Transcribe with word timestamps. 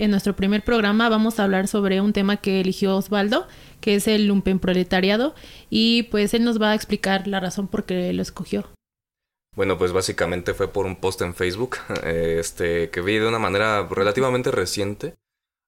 en 0.00 0.10
nuestro 0.10 0.36
primer 0.36 0.62
programa, 0.62 1.08
vamos 1.08 1.38
a 1.38 1.44
hablar 1.44 1.68
sobre 1.68 2.00
un 2.00 2.12
tema 2.12 2.36
que 2.36 2.60
eligió 2.60 2.96
Osvaldo, 2.96 3.46
que 3.80 3.94
es 3.94 4.06
el 4.08 4.26
lumpenproletariado, 4.26 5.34
y 5.70 6.04
pues 6.04 6.34
él 6.34 6.44
nos 6.44 6.60
va 6.60 6.70
a 6.70 6.74
explicar 6.74 7.26
la 7.26 7.40
razón 7.40 7.68
por 7.68 7.84
qué 7.84 8.12
lo 8.12 8.22
escogió. 8.22 8.68
Bueno, 9.56 9.76
pues 9.76 9.92
básicamente 9.92 10.54
fue 10.54 10.68
por 10.68 10.86
un 10.86 10.96
post 10.96 11.22
en 11.22 11.34
Facebook, 11.34 11.78
este, 12.04 12.90
que 12.90 13.00
vi 13.00 13.18
de 13.18 13.26
una 13.26 13.38
manera 13.38 13.88
relativamente 13.90 14.50
reciente, 14.50 15.16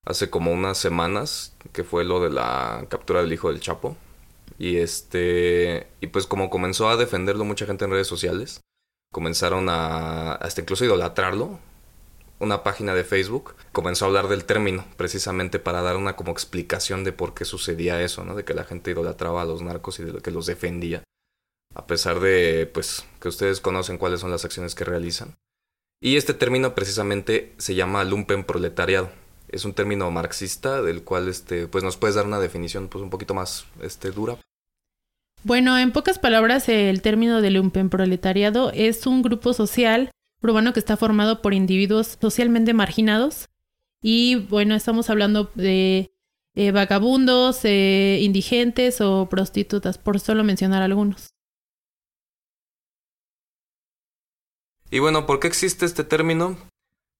hace 0.05 0.29
como 0.29 0.51
unas 0.51 0.77
semanas, 0.77 1.55
que 1.73 1.83
fue 1.83 2.05
lo 2.05 2.21
de 2.21 2.29
la 2.29 2.85
captura 2.89 3.21
del 3.21 3.33
hijo 3.33 3.51
del 3.51 3.59
Chapo. 3.59 3.97
Y 4.57 4.77
este, 4.77 5.87
y 6.01 6.07
pues 6.07 6.27
como 6.27 6.49
comenzó 6.49 6.89
a 6.89 6.97
defenderlo 6.97 7.45
mucha 7.45 7.65
gente 7.65 7.85
en 7.85 7.91
redes 7.91 8.07
sociales, 8.07 8.61
comenzaron 9.11 9.69
a 9.69 10.33
hasta 10.33 10.61
incluso 10.61 10.85
idolatrarlo. 10.85 11.59
Una 12.41 12.63
página 12.63 12.95
de 12.95 13.03
Facebook 13.03 13.53
comenzó 13.71 14.03
a 14.03 14.07
hablar 14.07 14.27
del 14.27 14.45
término 14.45 14.83
precisamente 14.97 15.59
para 15.59 15.83
dar 15.83 15.95
una 15.95 16.15
como 16.15 16.31
explicación 16.31 17.03
de 17.03 17.11
por 17.11 17.35
qué 17.35 17.45
sucedía 17.45 18.01
eso, 18.01 18.25
¿no? 18.25 18.33
De 18.33 18.43
que 18.43 18.55
la 18.55 18.63
gente 18.63 18.89
idolatraba 18.89 19.43
a 19.43 19.45
los 19.45 19.61
narcos 19.61 19.99
y 19.99 20.05
de 20.05 20.21
que 20.23 20.31
los 20.31 20.47
defendía. 20.47 21.03
A 21.75 21.85
pesar 21.85 22.19
de, 22.19 22.65
pues, 22.73 23.05
que 23.19 23.27
ustedes 23.27 23.61
conocen 23.61 23.99
cuáles 23.99 24.21
son 24.21 24.31
las 24.31 24.43
acciones 24.43 24.73
que 24.73 24.85
realizan. 24.85 25.35
Y 26.01 26.15
este 26.17 26.33
término 26.33 26.73
precisamente 26.73 27.53
se 27.59 27.75
llama 27.75 28.03
lumpen 28.05 28.43
proletariado. 28.43 29.11
Es 29.47 29.63
un 29.63 29.73
término 29.73 30.09
marxista 30.09 30.81
del 30.81 31.03
cual, 31.03 31.27
este, 31.27 31.67
pues, 31.67 31.83
nos 31.83 31.97
puedes 31.97 32.15
dar 32.15 32.25
una 32.25 32.39
definición, 32.39 32.87
pues, 32.87 33.03
un 33.03 33.11
poquito 33.11 33.35
más, 33.35 33.67
este, 33.83 34.09
dura. 34.09 34.39
Bueno, 35.43 35.77
en 35.77 35.91
pocas 35.91 36.17
palabras, 36.17 36.69
el 36.69 37.03
término 37.03 37.39
de 37.39 37.51
lumpenproletariado 37.51 38.71
es 38.73 39.05
un 39.05 39.21
grupo 39.21 39.53
social 39.53 40.09
urbano 40.41 40.73
que 40.73 40.79
está 40.79 40.97
formado 40.97 41.41
por 41.41 41.53
individuos 41.53 42.17
socialmente 42.19 42.73
marginados. 42.73 43.49
Y 44.01 44.35
bueno, 44.35 44.75
estamos 44.75 45.09
hablando 45.09 45.51
de 45.55 46.11
eh, 46.55 46.71
vagabundos, 46.71 47.61
eh, 47.63 48.19
indigentes 48.21 48.99
o 48.99 49.27
prostitutas, 49.29 49.97
por 49.97 50.19
solo 50.19 50.43
mencionar 50.43 50.81
algunos. 50.81 51.33
Y 54.89 54.99
bueno, 54.99 55.25
¿por 55.25 55.39
qué 55.39 55.47
existe 55.47 55.85
este 55.85 56.03
término? 56.03 56.57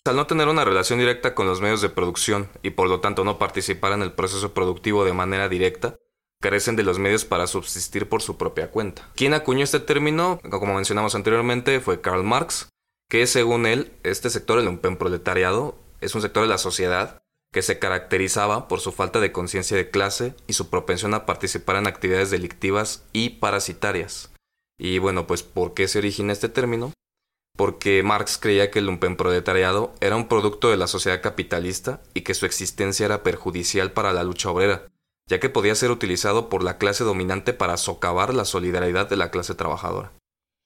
Al 0.04 0.16
no 0.16 0.28
tener 0.28 0.48
una 0.48 0.66
relación 0.66 1.00
directa 1.00 1.36
con 1.36 1.48
los 1.48 1.62
medios 1.62 1.82
de 1.82 1.90
producción 1.90 2.50
y 2.64 2.72
por 2.72 2.90
lo 2.90 3.00
tanto 3.00 3.24
no 3.24 3.38
participar 3.38 3.94
en 3.94 4.02
el 4.02 4.12
proceso 4.12 4.54
productivo 4.54 5.06
de 5.06 5.14
manera 5.14 5.48
directa, 5.48 5.96
carecen 6.42 6.76
de 6.76 6.84
los 6.84 7.00
medios 7.00 7.24
para 7.24 7.48
subsistir 7.48 8.10
por 8.10 8.22
su 8.22 8.36
propia 8.36 8.72
cuenta. 8.72 9.08
Quien 9.16 9.34
acuñó 9.34 9.64
este 9.64 9.80
término, 9.80 10.42
como 10.50 10.74
mencionamos 10.74 11.16
anteriormente, 11.16 11.80
fue 11.80 12.02
Karl 12.02 12.24
Marx, 12.24 12.68
que 13.12 13.28
según 13.28 13.66
él, 13.66 13.92
este 14.04 14.30
sector, 14.30 14.58
el 14.58 14.98
proletariado, 14.98 15.78
es 16.00 16.16
un 16.16 16.22
sector 16.22 16.44
de 16.44 16.50
la 16.50 16.58
sociedad 16.58 17.22
que 17.52 17.62
se 17.62 17.78
caracterizaba 17.78 18.70
por 18.70 18.80
su 18.80 18.94
falta 18.94 19.20
de 19.20 19.34
conciencia 19.34 19.76
de 19.76 19.90
clase 19.90 20.34
y 20.48 20.54
su 20.54 20.70
propensión 20.70 21.14
a 21.14 21.26
participar 21.26 21.76
en 21.76 21.88
actividades 21.88 22.32
delictivas 22.32 23.04
y 23.12 23.32
parasitarias. 23.32 24.32
Y 24.80 25.00
bueno, 25.00 25.28
pues 25.28 25.44
¿por 25.44 25.74
qué 25.74 25.90
se 25.90 26.00
origina 26.00 26.32
este 26.32 26.48
término? 26.48 26.94
Porque 27.58 28.02
Marx 28.02 28.38
creía 28.38 28.72
que 28.72 28.80
el 28.80 28.98
proletariado 29.18 29.94
era 30.00 30.16
un 30.16 30.30
producto 30.30 30.70
de 30.70 30.78
la 30.78 30.88
sociedad 30.88 31.22
capitalista 31.22 32.02
y 32.14 32.22
que 32.22 32.34
su 32.34 32.46
existencia 32.46 33.08
era 33.08 33.24
perjudicial 33.24 33.92
para 33.92 34.14
la 34.14 34.24
lucha 34.24 34.52
obrera, 34.52 34.88
ya 35.28 35.42
que 35.42 35.50
podía 35.50 35.76
ser 35.76 35.92
utilizado 35.92 36.48
por 36.48 36.64
la 36.64 36.78
clase 36.78 37.04
dominante 37.04 37.52
para 37.52 37.76
socavar 37.76 38.34
la 38.34 38.46
solidaridad 38.46 39.10
de 39.10 39.18
la 39.18 39.32
clase 39.32 39.54
trabajadora. 39.54 40.14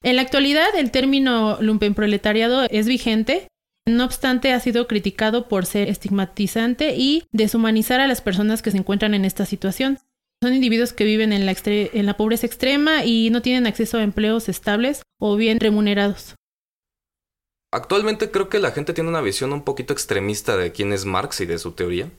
En 0.06 0.17
la 0.17 0.22
actualidad, 0.22 0.75
el 0.75 0.92
término 0.92 1.58
lumpenproletariado 1.61 2.67
es 2.70 2.86
vigente, 2.86 3.48
no 3.88 4.06
obstante 4.06 4.53
ha 4.53 4.59
sido 4.59 4.88
criticado 4.88 5.48
por 5.48 5.66
ser 5.66 5.89
estigmatizante 5.89 6.94
y 6.95 7.23
deshumanizar 7.31 8.00
a 8.00 8.06
las 8.06 8.22
personas 8.22 8.61
que 8.61 8.70
se 8.70 8.78
encuentran 8.78 9.16
en 9.16 9.26
esta 9.26 9.48
situación. 9.48 9.98
Son 10.44 10.53
individuos 10.53 10.94
que 10.94 11.06
viven 11.06 11.33
en 11.33 11.48
la, 11.48 11.56
en 11.66 12.06
la 12.06 12.17
pobreza 12.17 12.45
extrema 12.45 13.03
y 13.03 13.31
no 13.31 13.42
tienen 13.42 13.66
acceso 13.66 13.98
a 13.98 14.03
empleos 14.03 14.48
estables 14.48 15.02
o 15.20 15.38
bien 15.38 15.60
remunerados. 15.60 16.36
Actualmente 17.73 18.30
creo 18.30 18.48
que 18.48 18.60
la 18.60 18.73
gente 18.73 18.94
tiene 18.94 19.10
una 19.10 19.21
visión 19.21 19.54
un 19.54 19.64
poquito 19.64 19.92
extremista 19.92 20.55
de 20.55 20.71
quién 20.71 20.94
es 20.94 21.05
Marx 21.05 21.42
y 21.42 21.48
de 21.48 21.58
su 21.58 21.71
teoría. 21.71 22.11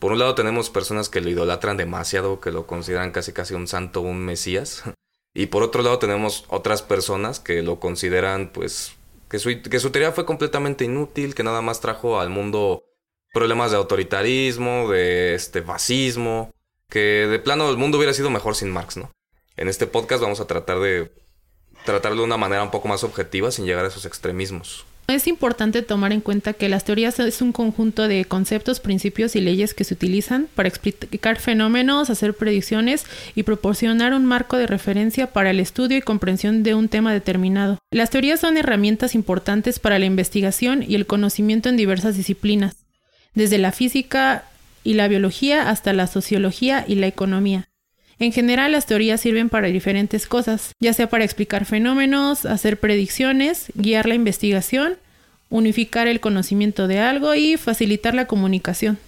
Por 0.00 0.12
un 0.12 0.20
lado 0.20 0.34
tenemos 0.34 0.70
personas 0.70 1.10
que 1.10 1.20
lo 1.20 1.28
idolatran 1.28 1.76
demasiado, 1.76 2.40
que 2.40 2.52
lo 2.52 2.66
consideran 2.66 3.12
casi 3.12 3.34
casi 3.34 3.52
un 3.52 3.66
santo, 3.66 4.00
un 4.00 4.18
mesías. 4.24 4.82
Y 5.38 5.46
por 5.46 5.62
otro 5.62 5.84
lado 5.84 6.00
tenemos 6.00 6.44
otras 6.48 6.82
personas 6.82 7.38
que 7.38 7.62
lo 7.62 7.78
consideran 7.78 8.50
pues 8.52 8.96
que 9.30 9.38
su, 9.38 9.62
que 9.62 9.78
su 9.78 9.90
teoría 9.90 10.10
fue 10.10 10.26
completamente 10.26 10.84
inútil, 10.84 11.36
que 11.36 11.44
nada 11.44 11.62
más 11.62 11.80
trajo 11.80 12.18
al 12.18 12.28
mundo 12.28 12.82
problemas 13.32 13.70
de 13.70 13.76
autoritarismo, 13.76 14.90
de 14.90 15.36
este 15.36 15.62
fascismo, 15.62 16.50
que 16.90 17.28
de 17.28 17.38
plano 17.38 17.70
el 17.70 17.76
mundo 17.76 17.98
hubiera 17.98 18.14
sido 18.14 18.30
mejor 18.30 18.56
sin 18.56 18.72
Marx, 18.72 18.96
¿no? 18.96 19.12
En 19.56 19.68
este 19.68 19.86
podcast 19.86 20.20
vamos 20.20 20.40
a 20.40 20.48
tratar 20.48 20.80
de 20.80 21.12
tratarlo 21.84 22.22
de 22.22 22.26
una 22.26 22.36
manera 22.36 22.64
un 22.64 22.72
poco 22.72 22.88
más 22.88 23.04
objetiva 23.04 23.52
sin 23.52 23.64
llegar 23.64 23.84
a 23.84 23.88
esos 23.88 24.06
extremismos. 24.06 24.86
Es 25.08 25.26
importante 25.26 25.80
tomar 25.80 26.12
en 26.12 26.20
cuenta 26.20 26.52
que 26.52 26.68
las 26.68 26.84
teorías 26.84 27.18
es 27.18 27.40
un 27.40 27.52
conjunto 27.52 28.08
de 28.08 28.26
conceptos, 28.26 28.78
principios 28.78 29.36
y 29.36 29.40
leyes 29.40 29.72
que 29.72 29.84
se 29.84 29.94
utilizan 29.94 30.48
para 30.54 30.68
explicar 30.68 31.38
fenómenos, 31.38 32.10
hacer 32.10 32.34
predicciones 32.34 33.06
y 33.34 33.44
proporcionar 33.44 34.12
un 34.12 34.26
marco 34.26 34.58
de 34.58 34.66
referencia 34.66 35.28
para 35.32 35.48
el 35.48 35.60
estudio 35.60 35.96
y 35.96 36.02
comprensión 36.02 36.62
de 36.62 36.74
un 36.74 36.90
tema 36.90 37.14
determinado. 37.14 37.78
Las 37.90 38.10
teorías 38.10 38.40
son 38.40 38.58
herramientas 38.58 39.14
importantes 39.14 39.78
para 39.78 39.98
la 39.98 40.04
investigación 40.04 40.84
y 40.86 40.94
el 40.94 41.06
conocimiento 41.06 41.70
en 41.70 41.78
diversas 41.78 42.14
disciplinas, 42.14 42.76
desde 43.32 43.56
la 43.56 43.72
física 43.72 44.44
y 44.84 44.92
la 44.92 45.08
biología 45.08 45.70
hasta 45.70 45.94
la 45.94 46.06
sociología 46.06 46.84
y 46.86 46.96
la 46.96 47.06
economía. 47.06 47.67
En 48.20 48.32
general, 48.32 48.72
las 48.72 48.86
teorías 48.86 49.20
sirven 49.20 49.48
para 49.48 49.68
diferentes 49.68 50.26
cosas, 50.26 50.72
ya 50.80 50.92
sea 50.92 51.08
para 51.08 51.24
explicar 51.24 51.64
fenómenos, 51.64 52.46
hacer 52.46 52.80
predicciones, 52.80 53.66
guiar 53.74 54.06
la 54.06 54.14
investigación, 54.14 54.96
unificar 55.50 56.08
el 56.08 56.20
conocimiento 56.20 56.88
de 56.88 56.98
algo 56.98 57.34
y 57.34 57.56
facilitar 57.56 58.14
la 58.14 58.26
comunicación. 58.26 58.98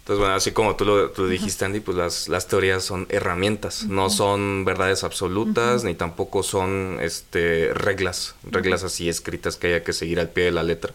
Entonces, 0.00 0.20
bueno, 0.20 0.34
así 0.34 0.52
como 0.52 0.76
tú 0.76 0.84
lo, 0.84 1.28
dijiste, 1.28 1.64
Andy, 1.64 1.80
pues 1.80 1.96
las, 1.96 2.28
las, 2.28 2.46
teorías 2.46 2.84
son 2.84 3.06
herramientas, 3.08 3.84
no 3.84 4.08
son 4.08 4.64
verdades 4.64 5.02
absolutas, 5.02 5.82
ni 5.82 5.94
tampoco 5.94 6.44
son 6.44 6.98
este, 7.02 7.74
reglas, 7.74 8.36
reglas 8.44 8.84
así 8.84 9.08
escritas 9.08 9.56
que 9.56 9.66
haya 9.66 9.82
que 9.82 9.92
seguir 9.92 10.20
al 10.20 10.28
pie 10.28 10.44
de 10.44 10.52
la 10.52 10.62
letra. 10.62 10.92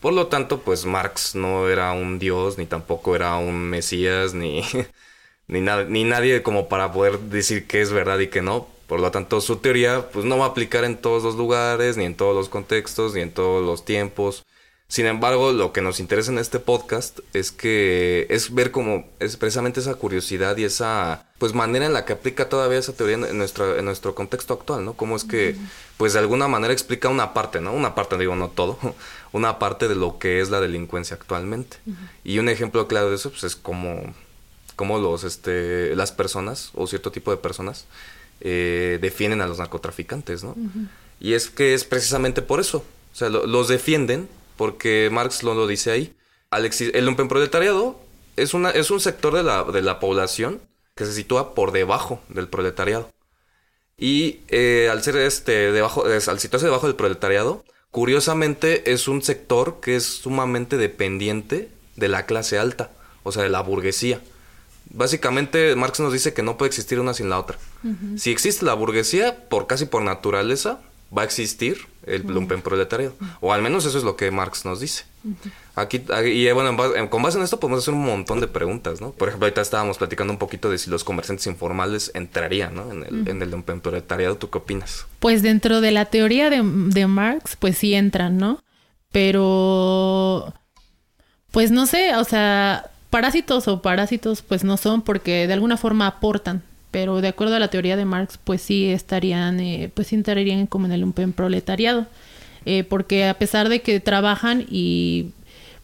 Por 0.00 0.12
lo 0.12 0.26
tanto, 0.26 0.60
pues 0.60 0.84
Marx 0.84 1.34
no 1.34 1.68
era 1.68 1.92
un 1.92 2.18
dios, 2.18 2.58
ni 2.58 2.66
tampoco 2.66 3.16
era 3.16 3.36
un 3.36 3.70
mesías, 3.70 4.34
ni, 4.34 4.62
ni, 5.52 5.60
ni 5.88 6.04
nadie 6.04 6.42
como 6.42 6.68
para 6.68 6.92
poder 6.92 7.18
decir 7.18 7.66
qué 7.66 7.82
es 7.82 7.92
verdad 7.92 8.18
y 8.18 8.28
qué 8.28 8.42
no. 8.42 8.66
Por 8.86 9.00
lo 9.00 9.10
tanto, 9.10 9.40
su 9.40 9.56
teoría 9.56 10.10
pues 10.10 10.24
no 10.24 10.38
va 10.38 10.46
a 10.46 10.48
aplicar 10.48 10.84
en 10.84 10.96
todos 10.96 11.22
los 11.22 11.36
lugares, 11.36 11.96
ni 11.96 12.04
en 12.04 12.14
todos 12.14 12.34
los 12.34 12.48
contextos, 12.48 13.14
ni 13.14 13.20
en 13.20 13.32
todos 13.32 13.64
los 13.64 13.84
tiempos. 13.84 14.44
Sin 14.92 15.06
embargo, 15.06 15.52
lo 15.52 15.72
que 15.72 15.80
nos 15.80 16.00
interesa 16.00 16.30
en 16.30 16.36
este 16.36 16.58
podcast 16.58 17.20
es 17.32 17.50
que 17.50 18.26
es 18.28 18.52
ver 18.52 18.70
como 18.70 19.06
es 19.20 19.38
precisamente 19.38 19.80
esa 19.80 19.94
curiosidad 19.94 20.54
y 20.58 20.64
esa 20.64 21.24
pues 21.38 21.54
manera 21.54 21.86
en 21.86 21.94
la 21.94 22.04
que 22.04 22.12
aplica 22.12 22.50
todavía 22.50 22.78
esa 22.78 22.92
teoría 22.92 23.16
en 23.16 23.38
nuestro, 23.38 23.78
en 23.78 23.86
nuestro 23.86 24.14
contexto 24.14 24.52
actual, 24.52 24.84
¿no? 24.84 24.92
Cómo 24.92 25.16
es 25.16 25.24
que 25.24 25.56
pues 25.96 26.12
de 26.12 26.18
alguna 26.18 26.46
manera 26.46 26.74
explica 26.74 27.08
una 27.08 27.32
parte, 27.32 27.62
¿no? 27.62 27.72
Una 27.72 27.94
parte, 27.94 28.18
digo, 28.18 28.36
no 28.36 28.50
todo, 28.50 28.78
una 29.32 29.58
parte 29.58 29.88
de 29.88 29.94
lo 29.94 30.18
que 30.18 30.42
es 30.42 30.50
la 30.50 30.60
delincuencia 30.60 31.16
actualmente. 31.16 31.78
Y 32.22 32.38
un 32.38 32.50
ejemplo 32.50 32.86
claro 32.86 33.08
de 33.08 33.16
eso 33.16 33.30
pues 33.30 33.44
es 33.44 33.56
como 33.56 34.12
cómo 34.74 34.98
los, 34.98 35.24
este, 35.24 35.94
las 35.96 36.12
personas 36.12 36.70
o 36.74 36.86
cierto 36.86 37.12
tipo 37.12 37.30
de 37.30 37.36
personas 37.36 37.86
eh, 38.40 38.98
defienden 39.00 39.40
a 39.40 39.46
los 39.46 39.58
narcotraficantes, 39.58 40.44
¿no? 40.44 40.56
Y 41.20 41.34
es 41.34 41.48
que 41.50 41.74
es 41.74 41.84
precisamente 41.84 42.42
por 42.42 42.60
eso. 42.60 42.78
O 43.12 43.16
sea, 43.16 43.28
los 43.28 43.68
defienden 43.68 44.28
porque 44.56 45.08
Marx 45.12 45.42
lo, 45.42 45.54
lo 45.54 45.66
dice 45.66 45.90
ahí. 45.90 46.14
el 46.50 47.04
lumpenproletariado 47.04 48.00
es, 48.36 48.54
una, 48.54 48.70
es 48.70 48.90
un 48.90 49.00
sector 49.00 49.34
de 49.34 49.42
la, 49.42 49.64
de 49.64 49.82
la 49.82 50.00
población 50.00 50.60
que 50.94 51.04
se 51.04 51.12
sitúa 51.12 51.54
por 51.54 51.72
debajo 51.72 52.20
del 52.28 52.48
proletariado. 52.48 53.10
Y 53.96 54.40
eh, 54.48 54.88
al 54.90 55.02
ser 55.02 55.16
este 55.16 55.70
debajo, 55.72 56.04
al 56.04 56.40
situarse 56.40 56.66
debajo 56.66 56.86
del 56.86 56.96
proletariado, 56.96 57.64
curiosamente 57.90 58.92
es 58.92 59.06
un 59.06 59.22
sector 59.22 59.80
que 59.80 59.96
es 59.96 60.04
sumamente 60.04 60.76
dependiente 60.76 61.68
de 61.96 62.08
la 62.08 62.26
clase 62.26 62.58
alta, 62.58 62.90
o 63.22 63.32
sea, 63.32 63.42
de 63.42 63.48
la 63.48 63.60
burguesía. 63.60 64.20
Básicamente, 64.90 65.74
Marx 65.76 66.00
nos 66.00 66.12
dice 66.12 66.34
que 66.34 66.42
no 66.42 66.56
puede 66.56 66.68
existir 66.68 67.00
una 67.00 67.14
sin 67.14 67.28
la 67.30 67.38
otra. 67.38 67.58
Si 68.16 68.30
existe 68.30 68.64
la 68.64 68.74
burguesía, 68.74 69.48
por 69.48 69.66
casi 69.66 69.86
por 69.86 70.02
naturaleza, 70.02 70.80
va 71.16 71.22
a 71.22 71.24
existir 71.24 71.86
el 72.06 72.22
lumpenproletariado. 72.22 73.14
O 73.40 73.52
al 73.52 73.62
menos 73.62 73.84
eso 73.84 73.98
es 73.98 74.04
lo 74.04 74.16
que 74.16 74.30
Marx 74.30 74.64
nos 74.64 74.80
dice. 74.80 75.04
Aquí, 75.74 76.02
y 76.26 76.50
bueno, 76.52 76.76
con 77.08 77.22
base 77.22 77.38
en 77.38 77.44
esto 77.44 77.60
podemos 77.60 77.80
hacer 77.82 77.94
un 77.94 78.04
montón 78.04 78.40
de 78.40 78.48
preguntas, 78.48 79.00
¿no? 79.00 79.12
Por 79.12 79.28
ejemplo, 79.28 79.46
ahorita 79.46 79.60
estábamos 79.60 79.98
platicando 79.98 80.32
un 80.32 80.38
poquito 80.38 80.68
de 80.68 80.78
si 80.78 80.90
los 80.90 81.04
comerciantes 81.04 81.46
informales 81.46 82.10
entrarían, 82.14 82.74
¿no? 82.74 82.90
En 82.90 83.04
el, 83.04 83.28
en 83.28 83.40
el 83.42 83.50
lumpenproletariado. 83.50 84.36
¿Tú 84.36 84.50
qué 84.50 84.58
opinas? 84.58 85.06
Pues 85.20 85.42
dentro 85.42 85.80
de 85.80 85.92
la 85.92 86.06
teoría 86.06 86.50
de, 86.50 86.62
de 86.64 87.06
Marx, 87.06 87.56
pues 87.56 87.78
sí 87.78 87.94
entran, 87.94 88.36
¿no? 88.36 88.62
Pero 89.12 90.52
Pues 91.50 91.70
no 91.70 91.86
sé, 91.86 92.16
o 92.16 92.24
sea, 92.24 92.90
parásitos 93.12 93.68
o 93.68 93.82
parásitos 93.82 94.40
pues 94.40 94.64
no 94.64 94.78
son 94.78 95.02
porque 95.02 95.46
de 95.46 95.52
alguna 95.52 95.76
forma 95.76 96.06
aportan, 96.06 96.62
pero 96.90 97.20
de 97.20 97.28
acuerdo 97.28 97.56
a 97.56 97.58
la 97.58 97.68
teoría 97.68 97.94
de 97.94 98.06
Marx 98.06 98.38
pues 98.42 98.62
sí 98.62 98.90
estarían, 98.90 99.60
eh, 99.60 99.90
pues 99.92 100.06
sí 100.08 100.14
entrarían 100.14 100.66
como 100.66 100.86
en 100.86 100.92
el 100.92 101.02
lumpen 101.02 101.34
proletariado, 101.34 102.06
eh, 102.64 102.84
porque 102.84 103.28
a 103.28 103.34
pesar 103.34 103.68
de 103.68 103.82
que 103.82 104.00
trabajan 104.00 104.64
y 104.70 105.32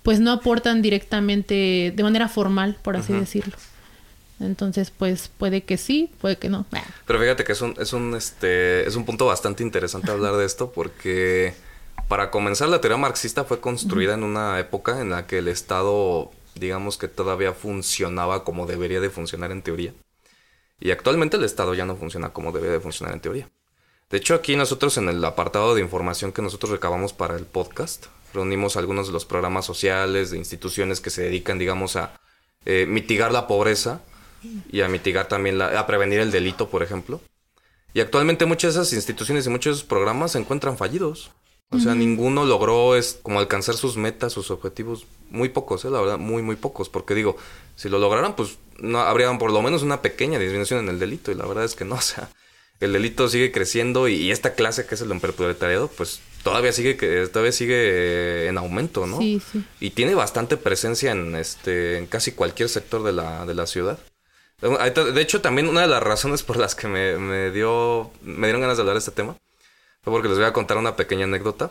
pues 0.03 0.21
no 0.21 0.33
aportan 0.33 0.81
directamente 0.81 1.93
de 1.95 2.03
manera 2.03 2.29
formal, 2.29 2.79
por 2.81 2.97
así 2.97 3.13
decirlo. 3.13 3.55
Entonces, 4.41 4.91
pues 4.91 5.31
puede 5.37 5.65
que 5.65 5.77
sí, 5.77 6.11
puede 6.23 6.37
que 6.37 6.49
no. 6.49 6.65
Pero 7.07 7.21
fíjate 7.21 7.45
que 7.45 7.53
es 7.53 7.61
un, 7.61 7.75
es 7.79 7.93
un, 7.93 8.15
este, 8.15 8.89
es 8.89 8.97
un 8.97 9.05
punto 9.05 9.27
bastante 9.27 9.63
interesante 9.63 10.11
hablar 10.11 10.37
de 10.37 10.47
esto 10.47 10.73
porque 10.73 11.53
para 12.09 12.31
comenzar 12.31 12.71
la 12.71 12.81
teoría 12.81 12.97
marxista 12.97 13.45
fue 13.45 13.61
construida 13.61 14.15
en 14.15 14.23
una 14.23 14.59
época 14.59 15.03
en 15.03 15.11
la 15.11 15.27
que 15.27 15.39
el 15.39 15.49
Estado, 15.49 16.31
digamos 16.59 16.99
que 16.99 17.09
todavía 17.09 17.53
funcionaba 17.53 18.45
como 18.45 18.67
debería 18.67 19.01
de 19.01 19.11
funcionar 19.11 19.53
en 19.53 19.63
teoría. 19.63 19.95
Y 20.81 20.91
actualmente 20.91 21.37
el 21.37 21.45
Estado 21.45 21.75
ya 21.75 21.85
no 21.85 21.97
funciona 21.97 22.33
como 22.33 22.53
debería 22.53 22.75
de 22.75 22.81
funcionar 22.81 23.15
en 23.15 23.21
teoría. 23.21 23.49
De 24.11 24.19
hecho, 24.19 24.35
aquí 24.35 24.57
nosotros 24.57 24.97
en 24.97 25.09
el 25.09 25.25
apartado 25.25 25.75
de 25.75 25.83
información 25.83 26.33
que 26.33 26.41
nosotros 26.41 26.73
recabamos 26.73 27.13
para 27.13 27.37
el 27.37 27.45
podcast, 27.45 28.07
reunimos 28.33 28.77
algunos 28.77 29.09
de 29.09 29.13
los 29.13 29.25
programas 29.25 29.67
sociales 29.67 30.31
de 30.31 30.39
instituciones 30.39 31.01
que 31.01 31.11
se 31.11 31.23
dedican, 31.23 31.59
digamos, 31.59 31.97
a 31.97 32.19
eh, 32.65 32.87
mitigar 32.87 33.33
la 33.33 33.47
pobreza 33.47 34.01
y 34.71 34.81
a 34.81 34.89
mitigar 34.89 35.29
también, 35.29 35.59
la, 35.59 35.79
a 35.79 35.87
prevenir 35.87 36.21
el 36.21 36.31
delito, 36.31 36.71
por 36.71 36.83
ejemplo. 36.83 37.21
Y 37.93 38.01
actualmente 38.01 38.47
muchas 38.47 38.75
de 38.75 38.81
esas 38.81 38.93
instituciones 38.93 39.47
y 39.47 39.51
muchos 39.51 39.73
de 39.73 39.79
esos 39.79 39.89
programas 39.89 40.33
se 40.33 40.39
encuentran 40.39 40.77
fallidos. 40.77 41.33
O 41.70 41.79
sea, 41.79 41.94
ninguno 41.94 42.47
logró 42.47 42.97
es, 42.97 43.19
como 43.23 43.41
alcanzar 43.41 43.76
sus 43.76 43.97
metas, 43.97 44.32
sus 44.32 44.50
objetivos. 44.50 45.06
Muy 45.31 45.50
pocos, 45.50 45.85
¿eh? 45.85 45.91
la 45.91 46.00
verdad, 46.00 46.19
muy, 46.19 46.43
muy 46.43 46.56
pocos. 46.56 46.88
Porque 46.88 47.15
digo, 47.15 47.37
si 47.76 47.91
lo 47.91 47.99
lograran, 47.99 48.37
pues 48.37 48.59
no 48.79 49.00
habría 49.00 49.37
por 49.37 49.53
lo 49.53 49.61
menos 49.61 49.82
una 49.82 50.00
pequeña 50.00 50.38
disminución 50.38 50.81
en 50.81 50.88
el 50.88 50.99
delito. 50.99 51.31
Y 51.31 51.35
la 51.35 51.44
verdad 51.44 51.65
es 51.65 51.75
que 51.75 51.85
no, 51.85 51.94
o 51.97 52.00
sea, 52.00 52.31
el 52.81 52.94
delito 52.94 53.29
sigue 53.29 53.53
creciendo 53.53 54.09
y, 54.09 54.31
esta 54.31 54.55
clase 54.55 54.87
que 54.87 54.94
es 54.94 55.03
el 55.03 55.20
proletariado, 55.20 55.88
pues 55.88 56.20
todavía 56.43 56.73
sigue 56.73 56.97
que 56.97 57.26
todavía 57.26 57.53
sigue 57.53 58.47
en 58.49 58.56
aumento, 58.56 59.06
¿no? 59.06 59.19
Sí, 59.19 59.43
sí. 59.53 59.62
Y 59.79 59.91
tiene 59.91 60.14
bastante 60.14 60.56
presencia 60.56 61.12
en 61.12 61.35
este 61.35 61.99
en 61.99 62.06
casi 62.06 62.32
cualquier 62.32 62.71
sector 62.71 63.03
de 63.03 63.12
la, 63.12 63.44
de 63.44 63.55
la 63.55 63.67
ciudad. 63.67 63.99
De 64.61 65.21
hecho, 65.21 65.43
también 65.43 65.69
una 65.69 65.82
de 65.82 65.88
las 65.88 66.03
razones 66.03 66.43
por 66.43 66.56
las 66.56 66.75
que 66.75 66.88
me, 66.88 67.17
me, 67.19 67.50
dio, 67.50 68.11
me 68.23 68.47
dieron 68.47 68.62
ganas 68.62 68.76
de 68.76 68.81
hablar 68.81 68.94
de 68.94 69.00
este 69.00 69.12
tema 69.12 69.37
porque 70.11 70.29
les 70.29 70.39
voy 70.39 70.47
a 70.47 70.53
contar 70.53 70.77
una 70.77 70.97
pequeña 70.97 71.25
anécdota. 71.25 71.71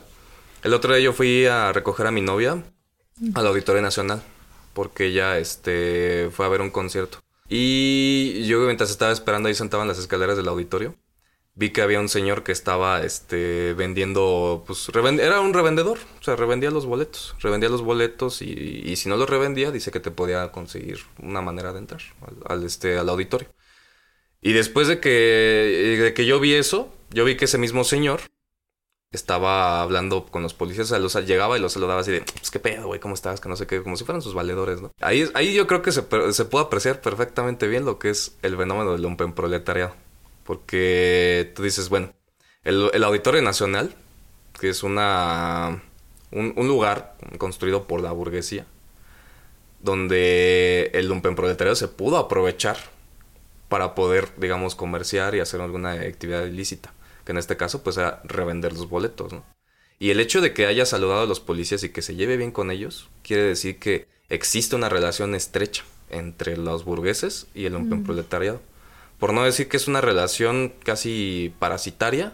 El 0.64 0.74
otro 0.74 0.94
día 0.94 1.04
yo 1.04 1.14
fui 1.14 1.46
a 1.46 1.72
recoger 1.72 2.08
a 2.08 2.12
mi 2.12 2.22
novia 2.22 2.64
al 3.34 3.48
Auditorio 3.48 3.82
Nacional 3.82 4.22
porque 4.74 5.06
ella 5.06 5.40
este, 5.40 6.30
fue 6.32 6.46
a 6.46 6.50
ver 6.50 6.62
un 6.62 6.70
concierto. 6.70 7.20
Y 7.50 8.46
yo 8.46 8.60
mientras 8.60 8.92
estaba 8.92 9.12
esperando 9.12 9.48
ahí 9.48 9.56
sentado 9.56 9.82
en 9.82 9.88
las 9.88 9.98
escaleras 9.98 10.38
del 10.38 10.48
auditorio, 10.48 10.96
vi 11.58 11.72
que 11.72 11.82
había 11.82 12.00
un 12.00 12.10
señor 12.10 12.44
que 12.44 12.52
estaba 12.52 13.02
este 13.02 13.74
vendiendo 13.74 14.64
pues 14.68 14.90
era 14.94 15.42
un 15.42 15.56
revendedor 15.56 15.98
o 16.20 16.24
sea 16.24 16.36
revendía 16.36 16.70
los 16.70 16.86
boletos 16.86 17.36
revendía 17.40 17.68
los 17.68 17.82
boletos 17.82 18.44
y, 18.44 18.96
si 18.96 19.10
no 19.10 19.18
los 19.18 19.28
revendía 19.28 19.72
dice 19.72 19.90
que 19.90 20.00
te 20.00 20.12
podía 20.12 20.52
conseguir 20.52 21.00
una 21.20 21.42
manera 21.42 21.74
de 21.74 21.80
entrar 21.80 22.02
al, 22.46 22.64
este 22.64 23.00
al 23.00 23.10
auditorio 23.10 23.50
y 24.40 24.54
después 24.54 24.88
de 24.88 25.00
que 25.00 26.00
de 26.04 26.14
que 26.14 26.28
yo 26.28 26.40
vi 26.40 26.54
eso 26.54 26.94
yo 27.10 27.26
vi 27.26 27.38
que 27.38 27.46
ese 27.46 27.58
mismo 27.58 27.84
señor 27.84 28.22
estaba 29.12 29.82
hablando 29.82 30.26
con 30.26 30.44
los 30.44 30.54
policías, 30.54 30.92
o 30.92 31.10
sea, 31.10 31.22
llegaba 31.22 31.58
y 31.58 31.62
los 31.62 31.74
saludaba 31.74 32.02
así 32.02 32.12
de, 32.12 32.22
pues 32.22 32.52
qué 32.52 32.60
pedo, 32.60 32.88
güey, 32.88 33.00
¿cómo 33.00 33.14
estás? 33.14 33.40
Que 33.40 33.50
no 33.50 33.56
sé 33.56 33.66
qué, 33.68 33.82
como 33.82 33.96
si 33.96 34.04
fueran 34.04 34.22
sus 34.22 34.34
valedores, 34.34 34.82
¿no? 34.82 34.92
Ahí, 35.00 35.30
ahí 35.34 35.54
yo 35.54 35.66
creo 35.68 35.82
que 35.82 35.92
se, 35.92 36.04
se 36.34 36.46
puede 36.46 36.66
apreciar 36.66 37.02
perfectamente 37.02 37.68
bien 37.68 37.86
lo 37.86 38.00
que 38.00 38.10
es 38.10 38.38
el 38.42 38.58
fenómeno 38.58 38.98
del 38.98 39.34
proletariado 39.34 39.94
porque 40.48 41.52
tú 41.56 41.62
dices, 41.62 41.90
bueno, 41.90 42.14
el, 42.64 43.04
Auditorio 43.04 43.42
Nacional, 43.42 43.94
que 44.60 44.70
es 44.70 44.82
una, 44.82 45.84
un, 46.32 46.54
lugar 46.56 47.18
construido 47.38 47.86
por 47.86 48.02
la 48.02 48.14
burguesía, 48.14 48.66
donde 49.82 50.90
el 50.94 51.10
lumpenproletariado 51.10 51.76
se 51.76 51.90
pudo 51.90 52.16
aprovechar 52.16 52.78
para 53.68 53.94
poder, 53.94 54.30
digamos, 54.38 54.76
comerciar 54.76 55.36
y 55.36 55.42
hacer 55.42 55.60
alguna 55.60 55.92
actividad 55.92 56.46
ilícita, 56.46 56.94
que 57.28 57.34
en 57.34 57.38
este 57.38 57.58
caso, 57.58 57.84
pues, 57.84 57.98
era 57.98 58.22
revender 58.24 58.72
los 58.72 58.88
boletos, 58.88 59.34
¿no? 59.34 59.44
Y 60.00 60.12
el 60.12 60.22
hecho 60.22 60.40
de 60.40 60.54
que 60.54 60.66
haya 60.66 60.86
saludado 60.86 61.22
a 61.22 61.26
los 61.26 61.42
policías 61.42 61.84
y 61.84 61.90
que 61.90 62.02
se 62.02 62.16
lleve 62.16 62.38
bien 62.38 62.52
con 62.52 62.72
ellos, 62.72 63.10
quiere 63.22 63.44
decir 63.44 63.80
que 63.80 64.08
existe 64.30 64.76
una 64.76 64.88
relación 64.90 65.36
estrecha 65.36 65.84
entre 66.10 66.56
los 66.56 66.86
burgueses 66.86 67.48
y 67.54 67.66
el 67.66 67.74
lumpenproletariado 67.74 68.62
por 69.20 69.34
no 69.34 69.44
decir 69.44 69.68
que 69.68 69.78
es 69.78 69.88
una 69.88 70.02
relación 70.02 70.74
casi 70.84 71.54
parasitaria 71.60 72.34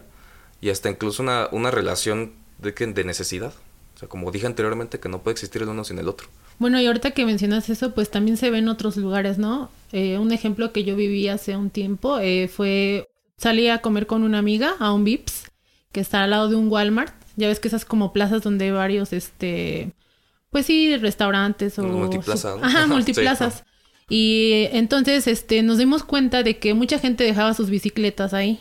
y 0.61 0.69
hasta 0.69 0.89
incluso 0.89 1.23
una, 1.23 1.47
una 1.51 1.71
relación 1.71 2.33
de, 2.59 2.71
de 2.71 3.03
necesidad. 3.03 3.53
O 3.95 3.99
sea, 3.99 4.09
como 4.09 4.31
dije 4.31 4.47
anteriormente, 4.47 4.99
que 4.99 5.09
no 5.09 5.21
puede 5.21 5.33
existir 5.33 5.61
el 5.61 5.69
uno 5.69 5.83
sin 5.83 5.99
el 5.99 6.07
otro. 6.07 6.27
Bueno, 6.59 6.79
y 6.79 6.85
ahorita 6.85 7.11
que 7.11 7.25
mencionas 7.25 7.69
eso, 7.69 7.93
pues 7.93 8.09
también 8.09 8.37
se 8.37 8.49
ve 8.49 8.59
en 8.59 8.67
otros 8.67 8.97
lugares, 8.97 9.37
¿no? 9.37 9.69
Eh, 9.91 10.17
un 10.17 10.31
ejemplo 10.31 10.71
que 10.71 10.83
yo 10.83 10.95
viví 10.95 11.27
hace 11.27 11.55
un 11.55 11.69
tiempo 11.69 12.19
eh, 12.19 12.47
fue, 12.47 13.07
salí 13.37 13.67
a 13.67 13.79
comer 13.79 14.07
con 14.07 14.23
una 14.23 14.39
amiga 14.39 14.75
a 14.79 14.93
un 14.93 15.03
Vips, 15.03 15.51
que 15.91 15.99
está 15.99 16.23
al 16.23 16.31
lado 16.31 16.49
de 16.49 16.55
un 16.55 16.69
Walmart. 16.69 17.13
Ya 17.35 17.47
ves 17.47 17.59
que 17.59 17.67
esas 17.67 17.85
como 17.85 18.13
plazas 18.13 18.41
donde 18.41 18.65
hay 18.65 18.71
varios, 18.71 19.13
este, 19.13 19.93
pues 20.49 20.65
sí, 20.65 20.97
restaurantes 20.97 21.77
o... 21.79 21.83
Multiplazas. 21.83 22.59
Ajá, 22.61 22.87
multiplazas. 22.87 23.63
Y 24.09 24.67
entonces 24.71 25.27
este, 25.27 25.63
nos 25.63 25.77
dimos 25.77 26.03
cuenta 26.03 26.43
de 26.43 26.57
que 26.57 26.73
mucha 26.73 26.99
gente 26.99 27.23
dejaba 27.23 27.53
sus 27.53 27.69
bicicletas 27.69 28.33
ahí. 28.33 28.59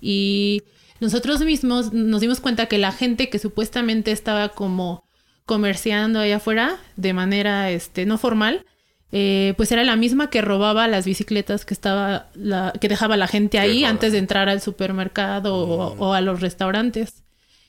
Y 0.00 0.62
nosotros 1.00 1.40
mismos 1.42 1.92
nos 1.92 2.20
dimos 2.20 2.40
cuenta 2.40 2.66
que 2.66 2.78
la 2.78 2.92
gente 2.92 3.28
que 3.28 3.38
supuestamente 3.38 4.12
estaba 4.12 4.48
como 4.48 5.04
comerciando 5.44 6.20
allá 6.20 6.36
afuera 6.36 6.78
de 6.96 7.12
manera 7.12 7.70
este, 7.70 8.06
no 8.06 8.18
formal, 8.18 8.64
eh, 9.12 9.54
pues 9.56 9.70
era 9.70 9.84
la 9.84 9.96
misma 9.96 10.30
que 10.30 10.42
robaba 10.42 10.88
las 10.88 11.04
bicicletas 11.04 11.64
que 11.64 11.74
estaba 11.74 12.30
la, 12.34 12.72
que 12.80 12.88
dejaba 12.88 13.16
la 13.16 13.28
gente 13.28 13.58
ahí 13.58 13.84
antes 13.84 14.12
de 14.12 14.18
entrar 14.18 14.48
al 14.48 14.60
supermercado 14.60 15.54
o, 15.54 15.94
mm. 15.94 16.00
o, 16.00 16.14
a 16.14 16.20
los 16.20 16.40
restaurantes. 16.40 17.22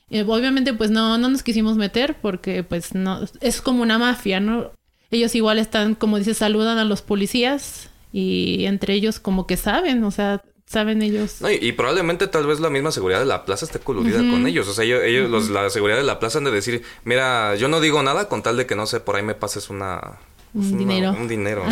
Eh, 0.10 0.24
obviamente 0.28 0.74
pues 0.74 0.92
no, 0.92 1.18
no 1.18 1.30
nos 1.30 1.44
quisimos 1.44 1.76
meter 1.76 2.16
porque 2.22 2.64
pues 2.64 2.96
no, 2.96 3.22
es 3.42 3.62
como 3.62 3.82
una 3.82 3.98
mafia, 3.98 4.40
¿no? 4.40 4.72
ellos 5.14 5.36
igual 5.36 5.60
están, 5.60 5.96
como 5.96 6.18
dices, 6.18 6.38
saludan 6.38 6.78
a 6.78 6.86
los 6.86 7.02
policías 7.02 7.90
y 8.12 8.66
entre 8.66 8.94
ellos 8.94 9.20
como 9.20 9.48
que 9.48 9.58
saben, 9.58 10.04
o 10.04 10.12
sea, 10.12 10.42
saben 10.66 11.02
ellos. 11.02 11.38
y, 11.62 11.72
probablemente 11.74 12.28
tal 12.28 12.48
vez 12.48 12.60
la 12.60 12.70
misma 12.70 12.92
seguridad 12.92 13.20
de 13.20 13.26
la 13.26 13.46
plaza 13.46 13.66
esté 13.66 13.80
coludida 13.80 14.18
con 14.18 14.48
ellos. 14.48 14.68
O 14.68 14.74
sea, 14.74 14.84
ellos, 14.84 15.30
los, 15.30 15.50
la 15.50 15.70
seguridad 15.70 15.98
de 15.98 16.04
la 16.04 16.20
plaza 16.20 16.40
han 16.40 16.44
de 16.46 16.52
decir, 16.52 16.84
mira, 17.04 17.56
yo 17.56 17.68
no 17.68 17.80
digo 17.80 18.02
nada 18.04 18.28
con 18.28 18.44
tal 18.44 18.58
de 18.58 18.66
que 18.66 18.76
no 18.76 18.86
sé, 18.86 19.00
por 19.00 19.16
ahí 19.16 19.24
me 19.24 19.36
pases 19.36 19.70
una... 19.70 20.20
Un 20.54 20.78
dinero. 20.78 21.12
Un 21.12 21.28
dinero, 21.28 21.64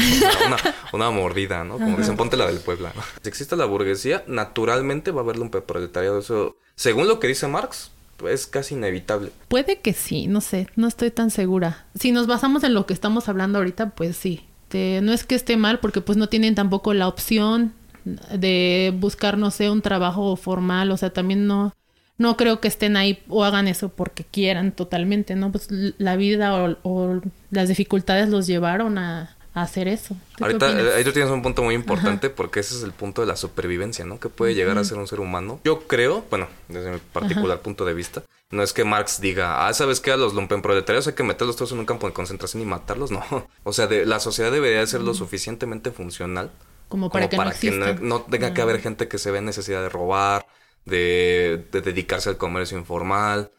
una, 0.94 1.12
mordida, 1.12 1.64
¿no? 1.64 1.74
Como 1.74 1.98
dicen, 1.98 2.18
ponte 2.18 2.36
la 2.38 2.48
del 2.48 2.60
Puebla. 2.60 2.92
Si 3.22 3.30
existe 3.30 3.56
la 3.56 3.66
burguesía, 3.66 4.24
naturalmente 4.28 5.12
va 5.12 5.22
a 5.22 5.24
haber 5.24 5.40
un 5.40 5.50
proletariado. 5.50 6.20
Eso, 6.20 6.56
según 6.76 7.08
lo 7.08 7.20
que 7.20 7.28
dice 7.28 7.48
Marx, 7.48 7.92
es 8.28 8.48
casi 8.48 8.76
inevitable. 8.76 9.32
Puede 9.48 9.80
que 9.80 9.94
sí, 9.94 10.28
no 10.28 10.42
sé, 10.42 10.68
no 10.76 10.88
estoy 10.88 11.12
tan 11.12 11.30
segura. 11.30 11.86
Si 12.00 12.12
nos 12.12 12.28
basamos 12.28 12.64
en 12.64 12.74
lo 12.74 12.86
que 12.86 12.94
estamos 12.94 13.30
hablando 13.30 13.60
ahorita, 13.60 13.92
pues 13.92 14.18
sí. 14.18 14.46
no 14.74 15.14
es 15.14 15.24
que 15.26 15.36
esté 15.36 15.58
mal, 15.58 15.80
porque 15.80 16.02
pues 16.02 16.18
no 16.18 16.28
tienen 16.30 16.56
tampoco 16.56 16.94
la 16.94 17.08
opción 17.08 17.74
de 18.04 18.94
buscar, 18.98 19.38
no 19.38 19.52
sé, 19.52 19.70
un 19.70 19.82
trabajo 19.82 20.36
formal, 20.36 20.92
o 20.92 20.98
sea, 20.98 21.12
también 21.12 21.46
no, 21.46 21.74
no 22.22 22.38
creo 22.38 22.62
que 22.62 22.68
estén 22.68 22.98
ahí 22.98 23.24
o 23.28 23.44
hagan 23.44 23.68
eso 23.68 23.90
porque 23.90 24.24
quieran 24.24 24.72
totalmente, 24.72 25.36
¿no? 25.36 25.52
Pues 25.52 25.68
la 25.70 26.16
vida 26.16 26.78
o 26.84 27.22
las 27.50 27.68
dificultades 27.68 28.30
los 28.30 28.46
llevaron 28.48 28.98
a, 28.98 29.36
hacer 29.54 29.90
eso. 29.90 30.16
Ahorita 30.40 30.68
ahí 30.96 31.04
tú 31.04 31.12
tienes 31.12 31.30
un 31.30 31.42
punto 31.42 31.62
muy 31.62 31.76
importante 31.76 32.30
porque 32.30 32.62
ese 32.62 32.74
es 32.74 32.84
el 32.84 32.94
punto 32.94 33.20
de 33.20 33.28
la 33.28 33.36
supervivencia, 33.36 34.06
¿no? 34.06 34.18
Que 34.18 34.30
puede 34.30 34.56
llegar 34.56 34.78
a 34.78 34.84
ser 34.86 34.98
un 34.98 35.08
ser 35.08 35.20
humano. 35.20 35.60
Yo 35.66 35.88
creo, 35.88 36.24
bueno, 36.30 36.48
desde 36.70 36.90
mi 36.90 37.00
particular 37.00 37.60
punto 37.60 37.84
de 37.84 37.94
vista, 37.94 38.24
no 38.50 38.64
es 38.64 38.72
que 38.72 38.86
Marx 38.86 39.20
diga, 39.20 39.68
ah, 39.68 39.74
¿sabes 39.74 40.00
qué? 40.00 40.12
A 40.12 40.18
los 40.18 40.34
lumpenproletarios 40.36 41.08
hay 41.08 41.16
que 41.16 41.24
meterlos 41.24 41.58
todos 41.58 41.74
en 41.74 41.80
un 41.80 41.86
campo 41.86 42.08
de 42.08 42.14
concentración 42.14 42.64
y 42.64 42.66
matarlos, 42.66 43.12
no. 43.12 43.26
O 43.64 43.74
sea, 43.74 43.88
de, 43.88 44.06
la 44.06 44.22
sociedad 44.22 44.52
debería 44.54 44.86
ser 44.88 45.02
lo 45.02 45.14
suficientemente 45.14 45.92
funcional 45.92 46.52
como 46.88 47.10
para, 47.10 47.30
que, 47.30 47.72
no, 48.02 48.22
tenga 48.22 48.54
que 48.54 48.62
haber 48.62 48.82
gente 48.82 49.08
que 49.08 49.18
se 49.18 49.32
ve 49.32 49.40
en 49.40 49.46
necesidad 49.46 49.82
de 49.82 49.88
robar, 49.88 50.46
de, 50.86 51.66
dedicarse 51.72 52.30
al 52.30 52.38
comercio 52.38 52.78
informal. 52.78 53.52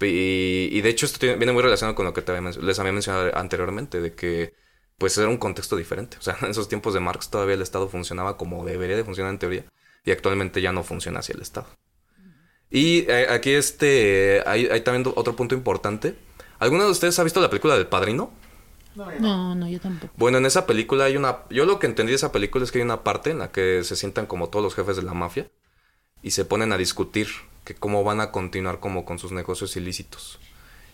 Y, 0.00 0.80
de 0.80 0.88
hecho 0.88 1.06
esto 1.06 1.18
viene 1.20 1.52
muy 1.52 1.62
relacionado 1.62 1.94
con 1.94 2.06
lo 2.06 2.14
que 2.14 2.22
les 2.62 2.78
había 2.78 2.92
mencionado 2.92 3.36
anteriormente, 3.36 4.00
de 4.00 4.14
que 4.14 4.54
pues 4.96 5.16
era 5.18 5.28
un 5.28 5.36
contexto 5.36 5.76
diferente. 5.76 6.16
O 6.18 6.22
sea, 6.22 6.36
en 6.42 6.50
esos 6.50 6.68
tiempos 6.68 6.94
de 6.94 7.00
Marx 7.00 7.30
todavía 7.30 7.54
el 7.54 7.62
Estado 7.62 7.88
funcionaba 7.88 8.36
como 8.36 8.64
debería 8.64 8.96
de 8.96 9.04
funcionar 9.04 9.32
en 9.32 9.38
teoría 9.38 9.64
y 10.04 10.10
actualmente 10.10 10.62
ya 10.62 10.72
no 10.72 10.82
funciona 10.82 11.20
hacia 11.20 11.34
el 11.34 11.42
Estado. 11.42 11.66
Y 12.70 13.10
eh, 13.10 13.26
aquí 13.28 13.50
este 13.50 14.42
hay, 14.46 14.80
también 14.82 15.12
otro 15.16 15.36
punto 15.36 15.54
importante. 15.54 16.14
¿Alguno 16.58 16.84
de 16.84 16.90
ustedes 16.90 17.18
ha 17.18 17.24
visto 17.24 17.40
la 17.40 17.50
película 17.50 17.74
del 17.74 17.86
Padrino? 17.86 18.30
No, 18.94 19.54
no, 19.54 19.68
yo 19.68 19.80
tampoco. 19.80 20.12
Bueno, 20.16 20.38
en 20.38 20.46
esa 20.46 20.66
película 20.66 21.04
hay 21.04 21.16
una... 21.16 21.38
Yo 21.48 21.64
lo 21.64 21.78
que 21.78 21.86
entendí 21.86 22.10
de 22.10 22.16
esa 22.16 22.32
película 22.32 22.64
es 22.64 22.72
que 22.72 22.78
hay 22.78 22.84
una 22.84 23.02
parte 23.02 23.30
en 23.30 23.38
la 23.38 23.50
que 23.50 23.82
se 23.84 23.96
sientan 23.96 24.26
como 24.26 24.50
todos 24.50 24.62
los 24.62 24.74
jefes 24.74 24.96
de 24.96 25.02
la 25.02 25.14
mafia 25.14 25.50
y 26.22 26.32
se 26.32 26.44
ponen 26.44 26.72
a 26.72 26.78
discutir 26.78 27.28
que 27.64 27.74
cómo 27.74 28.04
van 28.04 28.20
a 28.20 28.30
continuar 28.30 28.80
como 28.80 29.04
con 29.04 29.18
sus 29.18 29.32
negocios 29.32 29.76
ilícitos. 29.76 30.38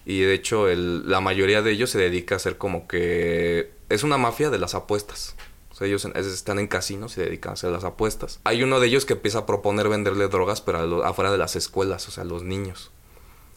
Y 0.05 0.21
de 0.21 0.35
hecho 0.35 0.67
la 0.69 1.21
mayoría 1.21 1.63
de 1.63 1.73
ellos 1.73 1.91
se 1.91 1.99
dedica 1.99 2.35
a 2.35 2.37
hacer 2.37 2.59
como 2.59 2.87
que... 2.87 3.73
Es 3.89 4.03
una 4.05 4.19
mafia 4.19 4.51
de 4.51 4.59
las 4.59 4.75
apuestas. 4.75 5.35
O 5.71 5.75
sea, 5.75 5.87
ellos 5.89 6.05
en- 6.05 6.17
están 6.17 6.59
en 6.59 6.69
casinos 6.69 7.17
y 7.19 7.21
dedican 7.21 7.51
a 7.51 7.55
hacer 7.55 7.71
las 7.71 7.85
apuestas. 7.85 8.41
Hay 8.45 8.63
uno 8.63 8.81
de 8.81 8.87
ellos 8.87 9.05
que 9.05 9.15
empieza 9.15 9.41
a 9.41 9.47
proponer 9.47 9.89
venderle 9.89 10.29
drogas, 10.29 10.61
pero 10.61 11.05
a 11.05 11.09
afuera 11.09 11.31
de 11.31 11.39
las 11.39 11.57
escuelas, 11.57 12.09
o 12.09 12.11
sea, 12.11 12.23
a 12.23 12.27
los 12.27 12.43
niños. 12.45 12.93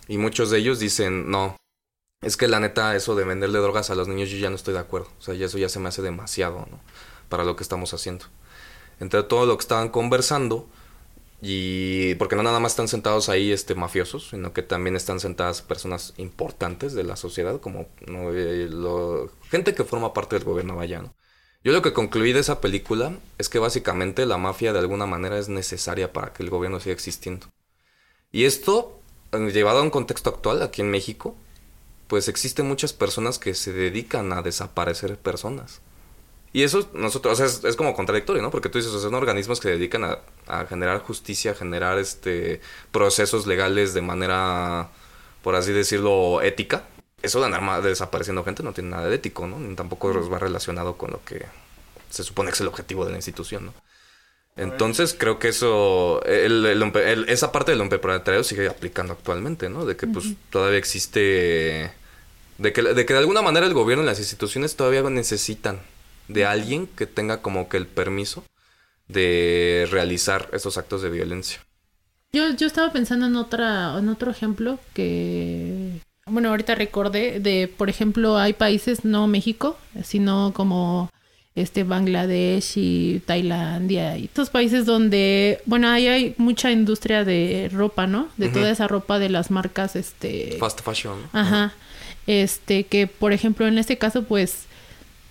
Y 0.07 0.17
muchos 0.17 0.49
de 0.49 0.57
ellos 0.57 0.79
dicen, 0.79 1.29
no, 1.29 1.55
es 2.21 2.35
que 2.35 2.47
la 2.47 2.59
neta, 2.59 2.95
eso 2.95 3.15
de 3.15 3.23
venderle 3.23 3.59
drogas 3.59 3.89
a 3.89 3.95
los 3.95 4.07
niños, 4.07 4.29
yo 4.29 4.37
ya 4.37 4.49
no 4.49 4.55
estoy 4.55 4.73
de 4.73 4.79
acuerdo. 4.81 5.07
O 5.19 5.21
sea, 5.21 5.35
ya 5.35 5.45
eso 5.45 5.57
ya 5.59 5.69
se 5.69 5.79
me 5.79 5.87
hace 5.89 6.01
demasiado, 6.01 6.67
¿no? 6.69 6.79
Para 7.29 7.43
lo 7.43 7.55
que 7.55 7.63
estamos 7.63 7.93
haciendo. 7.93 8.25
Entre 8.99 9.23
todo 9.23 9.45
lo 9.45 9.55
que 9.57 9.61
estaban 9.61 9.89
conversando, 9.89 10.67
y 11.41 12.15
porque 12.15 12.35
no 12.35 12.43
nada 12.43 12.59
más 12.59 12.73
están 12.73 12.89
sentados 12.89 13.29
ahí 13.29 13.51
este 13.51 13.75
mafiosos, 13.75 14.29
sino 14.29 14.51
que 14.51 14.61
también 14.61 14.95
están 14.95 15.19
sentadas 15.19 15.61
personas 15.61 16.13
importantes 16.17 16.93
de 16.93 17.03
la 17.03 17.15
sociedad, 17.15 17.61
como 17.61 17.87
¿no? 18.07 18.31
Eh, 18.33 18.69
gente 19.49 19.73
que 19.73 19.85
forma 19.85 20.13
parte 20.13 20.35
del 20.35 20.45
gobierno 20.45 20.75
vaya, 20.75 21.01
¿no? 21.01 21.15
Yo 21.63 21.73
lo 21.73 21.81
que 21.81 21.93
concluí 21.93 22.33
de 22.33 22.39
esa 22.39 22.61
película 22.61 23.17
es 23.37 23.49
que 23.49 23.59
básicamente 23.59 24.25
la 24.25 24.37
mafia 24.37 24.73
de 24.73 24.79
alguna 24.79 25.05
manera 25.05 25.37
es 25.37 25.49
necesaria 25.49 26.13
para 26.13 26.33
que 26.33 26.43
el 26.43 26.49
gobierno 26.49 26.79
siga 26.79 26.93
existiendo. 26.93 27.47
Y 28.31 28.45
esto, 28.45 28.99
eh, 29.31 29.51
llevado 29.51 29.79
a 29.79 29.83
un 29.83 29.89
contexto 29.89 30.29
actual 30.29 30.61
aquí 30.61 30.81
en 30.81 30.91
México, 30.91 31.35
pues 32.07 32.27
existen 32.27 32.67
muchas 32.67 32.93
personas 32.93 33.39
que 33.39 33.53
se 33.53 33.71
dedican 33.73 34.33
a 34.33 34.41
desaparecer 34.41 35.17
personas. 35.17 35.81
Y 36.51 36.63
eso 36.63 36.89
nosotros, 36.93 37.33
o 37.33 37.35
sea, 37.35 37.45
es, 37.45 37.63
es 37.63 37.75
como 37.75 37.93
contradictorio, 37.95 38.41
¿no? 38.41 38.49
Porque 38.51 38.69
tú 38.69 38.79
dices, 38.79 38.91
o 38.91 38.99
sea, 38.99 39.09
son 39.09 39.13
organismos 39.15 39.59
que 39.59 39.67
se 39.67 39.73
dedican 39.77 40.03
a, 40.03 40.19
a 40.47 40.65
generar 40.65 40.99
justicia, 41.01 41.51
a 41.51 41.55
generar 41.55 41.99
este 41.99 42.59
procesos 42.91 43.45
legales 43.45 43.93
de 43.93 44.01
manera, 44.01 44.89
por 45.43 45.55
así 45.55 45.71
decirlo, 45.71 46.41
ética. 46.41 46.85
Eso 47.21 47.39
de 47.39 47.45
andar 47.47 47.83
desapareciendo 47.83 48.43
gente 48.43 48.63
no 48.63 48.73
tiene 48.73 48.89
nada 48.91 49.07
de 49.09 49.15
ético, 49.15 49.45
¿no? 49.45 49.59
Ni 49.59 49.75
tampoco 49.75 50.11
va 50.29 50.39
relacionado 50.39 50.95
con 50.97 51.11
lo 51.11 51.23
que 51.23 51.45
se 52.09 52.23
supone 52.23 52.49
que 52.49 52.55
es 52.55 52.61
el 52.61 52.67
objetivo 52.67 53.05
de 53.05 53.11
la 53.11 53.17
institución, 53.17 53.67
¿no? 53.67 53.73
Entonces 54.55 55.15
creo 55.17 55.39
que 55.39 55.49
eso, 55.49 56.21
el- 56.25 56.65
el 56.65 56.81
hombre- 56.81 57.11
el- 57.13 57.29
esa 57.29 57.51
parte 57.51 57.71
del 57.71 57.79
hombre 57.81 57.99
proletariado 57.99 58.43
sigue 58.43 58.67
aplicando 58.67 59.13
actualmente, 59.13 59.69
¿no? 59.69 59.85
De 59.85 59.95
que 59.95 60.07
pues 60.07 60.25
todavía 60.49 60.79
existe, 60.79 61.91
de 62.57 62.73
que, 62.73 62.81
de 62.81 63.05
que 63.05 63.13
de 63.13 63.19
alguna 63.19 63.41
manera 63.41 63.65
el 63.67 63.73
gobierno 63.73 64.03
y 64.03 64.07
las 64.07 64.19
instituciones 64.19 64.75
todavía 64.75 65.01
necesitan 65.03 65.79
de 66.29 66.45
alguien 66.45 66.87
que 66.87 67.05
tenga 67.05 67.41
como 67.41 67.67
que 67.67 67.75
el 67.75 67.87
permiso 67.87 68.45
de 69.09 69.87
realizar 69.91 70.49
esos 70.53 70.77
actos 70.77 71.01
de 71.01 71.09
violencia. 71.09 71.59
Yo, 72.31 72.49
yo 72.51 72.67
estaba 72.67 72.93
pensando 72.93 73.25
en 73.25 73.35
otra, 73.35 73.97
en 73.97 74.07
otro 74.07 74.31
ejemplo 74.31 74.79
que 74.93 75.99
bueno, 76.31 76.49
ahorita 76.49 76.75
recordé 76.75 77.39
de, 77.39 77.67
por 77.67 77.89
ejemplo, 77.89 78.37
hay 78.37 78.53
países, 78.53 79.03
no 79.03 79.27
México, 79.27 79.77
sino 80.03 80.51
como 80.53 81.09
este 81.55 81.83
Bangladesh 81.83 82.73
y 82.75 83.19
Tailandia 83.25 84.17
y 84.17 84.25
estos 84.25 84.49
países 84.49 84.85
donde, 84.85 85.61
bueno, 85.65 85.89
ahí 85.89 86.07
hay 86.07 86.35
mucha 86.37 86.71
industria 86.71 87.25
de 87.25 87.69
ropa, 87.73 88.07
¿no? 88.07 88.29
De 88.37 88.49
toda 88.49 88.69
esa 88.69 88.87
ropa 88.87 89.19
de 89.19 89.29
las 89.29 89.51
marcas, 89.51 89.95
este, 89.95 90.57
Fast 90.59 90.81
fashion. 90.81 91.17
Ajá. 91.33 91.73
Este, 92.27 92.85
que 92.85 93.07
por 93.07 93.33
ejemplo 93.33 93.67
en 93.67 93.77
este 93.79 93.97
caso, 93.97 94.23
pues 94.23 94.67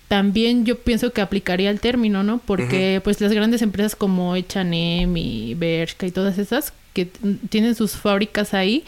también 0.09 0.65
yo 0.65 0.79
pienso 0.79 1.13
que 1.13 1.21
aplicaría 1.21 1.69
el 1.69 1.79
término, 1.79 2.23
¿no? 2.23 2.39
Porque 2.39 2.99
pues 3.03 3.21
las 3.21 3.31
grandes 3.31 3.61
empresas 3.61 3.95
como 3.95 4.33
H&M 4.33 5.19
y 5.19 5.53
Bershka 5.53 6.07
y 6.07 6.11
todas 6.11 6.39
esas 6.39 6.73
que 6.93 7.05
tienen 7.49 7.75
sus 7.75 7.91
fábricas 7.91 8.55
ahí, 8.55 8.83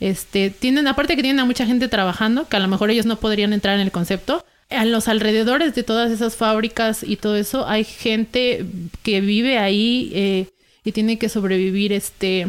este, 0.00 0.48
tienen, 0.48 0.88
aparte 0.88 1.14
que 1.14 1.22
tienen 1.22 1.40
a 1.40 1.44
mucha 1.44 1.66
gente 1.66 1.88
trabajando, 1.88 2.48
que 2.48 2.56
a 2.56 2.60
lo 2.60 2.68
mejor 2.68 2.90
ellos 2.90 3.04
no 3.04 3.20
podrían 3.20 3.52
entrar 3.52 3.74
en 3.74 3.82
el 3.82 3.92
concepto, 3.92 4.46
a 4.70 4.86
los 4.86 5.08
alrededores 5.08 5.74
de 5.74 5.82
todas 5.82 6.10
esas 6.10 6.36
fábricas 6.36 7.02
y 7.02 7.16
todo 7.16 7.36
eso 7.36 7.68
hay 7.68 7.84
gente 7.84 8.64
que 9.02 9.20
vive 9.20 9.58
ahí 9.58 10.10
eh, 10.14 10.46
y 10.84 10.92
tiene 10.92 11.18
que 11.18 11.28
sobrevivir, 11.28 11.92
este, 11.92 12.48